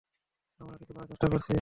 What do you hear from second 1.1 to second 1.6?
চেষ্টা করছি।